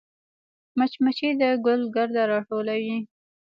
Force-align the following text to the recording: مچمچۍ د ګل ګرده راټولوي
مچمچۍ 0.77 1.29
د 1.39 1.43
ګل 1.65 1.81
ګرده 1.95 2.23
راټولوي 2.31 2.97